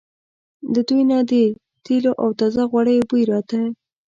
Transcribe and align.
له 0.73 0.79
دوی 0.87 1.01
نه 1.11 1.17
د 1.29 1.31
تېلو 1.85 2.11
او 2.21 2.29
تازه 2.39 2.63
غوړیو 2.71 3.07
بوی 3.09 3.23
راته. 3.31 3.59